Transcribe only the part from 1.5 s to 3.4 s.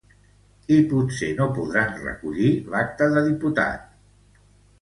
podran recollir l’acta de